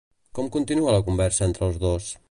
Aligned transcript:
Com 0.39 0.47
continua 0.55 0.95
la 0.97 1.03
conversa 1.11 1.47
entre 1.51 1.69
els 1.69 1.79
dos? 1.85 2.11